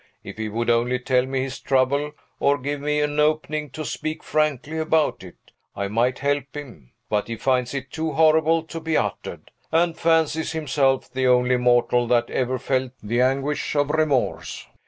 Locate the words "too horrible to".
7.91-8.79